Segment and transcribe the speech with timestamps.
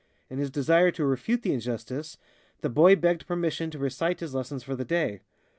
[0.31, 2.17] In his desire to refute the injustice,
[2.61, 5.21] the boy begged permission to recite his lessons for the day.